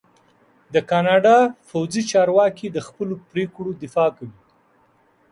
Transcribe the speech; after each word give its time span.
د 0.73 0.75
کاناډا 0.89 1.37
پوځي 1.69 2.01
چارواکي 2.11 2.67
د 2.71 2.77
خپلو 2.87 3.15
پرېکړو 3.31 3.71
دفاع 3.83 4.09
کوي. 4.17 4.39